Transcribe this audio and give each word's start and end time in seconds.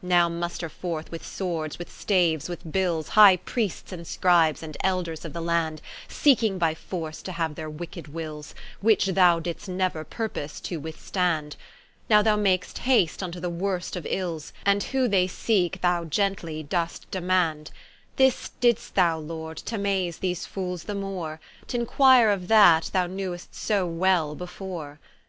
Now 0.00 0.28
muster 0.28 0.68
forth 0.68 1.10
with 1.10 1.26
Swords, 1.26 1.76
with 1.76 1.90
Staues, 1.90 2.48
with 2.48 2.62
Bils, 2.70 3.08
High 3.18 3.38
Priests 3.38 3.90
and 3.90 4.06
Scribes, 4.06 4.62
and 4.62 4.76
Elders 4.84 5.24
of 5.24 5.32
the 5.32 5.40
Land, 5.40 5.82
Seeking 6.06 6.56
by 6.56 6.72
force 6.72 7.20
to 7.22 7.32
haue 7.32 7.48
their 7.52 7.68
wicked 7.68 8.04
Wils, 8.06 8.54
Which 8.80 9.06
thou 9.06 9.40
didst 9.40 9.68
neuer 9.68 10.04
purpose 10.04 10.60
to 10.60 10.78
withstand; 10.78 11.56
Now 12.08 12.22
thou 12.22 12.36
mak'st 12.36 12.78
haste 12.86 13.18
vnto 13.22 13.40
the 13.40 13.50
worst 13.50 13.96
of 13.96 14.06
Ils, 14.06 14.52
And 14.64 14.84
who 14.84 15.08
they 15.08 15.26
seeke, 15.26 15.80
thou 15.80 16.04
gently 16.04 16.62
doest 16.62 17.10
demand; 17.10 17.72
This 18.14 18.50
didst 18.60 18.94
thou 18.94 19.18
Lord, 19.18 19.56
t'amaze 19.64 20.18
these 20.18 20.46
Fooles 20.46 20.84
the 20.84 20.94
more, 20.94 21.40
T'inquire 21.66 22.30
of 22.32 22.46
that, 22.46 22.90
thou 22.92 23.08
knew'st 23.08 23.52
so 23.52 23.84
well 23.84 24.36
before. 24.36 25.00